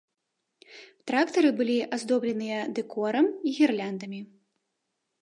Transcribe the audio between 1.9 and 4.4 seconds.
аздобленыя дэкорам і гірляндамі.